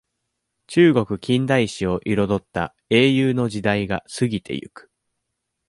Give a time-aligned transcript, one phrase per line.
[0.65, 4.89] 中国近代史をいろどった、英雄の時代が過ぎてゆく。